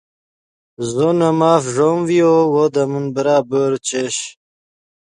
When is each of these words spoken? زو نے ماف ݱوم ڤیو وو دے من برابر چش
زو 0.91 1.09
نے 1.17 1.29
ماف 1.39 1.63
ݱوم 1.75 1.97
ڤیو 2.07 2.33
وو 2.53 2.65
دے 2.73 2.83
من 2.91 3.05
برابر 3.15 3.71
چش 3.87 4.15